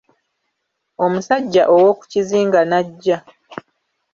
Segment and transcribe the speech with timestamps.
[1.03, 3.17] Omusajja ow'oku kizinga n’ajja.